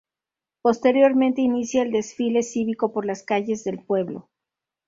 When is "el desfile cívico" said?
1.83-2.91